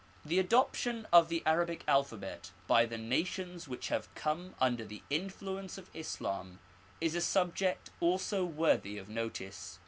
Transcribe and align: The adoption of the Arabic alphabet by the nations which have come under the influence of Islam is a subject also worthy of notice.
The 0.25 0.39
adoption 0.39 1.05
of 1.13 1.29
the 1.29 1.43
Arabic 1.45 1.83
alphabet 1.87 2.49
by 2.65 2.87
the 2.87 2.97
nations 2.97 3.67
which 3.67 3.89
have 3.89 4.11
come 4.15 4.55
under 4.59 4.83
the 4.83 5.03
influence 5.11 5.77
of 5.77 5.91
Islam 5.95 6.57
is 6.99 7.13
a 7.13 7.21
subject 7.21 7.91
also 7.99 8.43
worthy 8.43 8.97
of 8.97 9.09
notice. 9.09 9.77